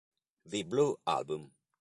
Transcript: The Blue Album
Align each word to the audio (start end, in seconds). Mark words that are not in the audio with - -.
The 0.47 0.63
Blue 0.63 0.97
Album 1.05 1.51